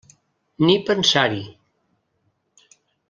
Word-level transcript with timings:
Ni 0.69 0.77
pensar-hi! 0.87 1.43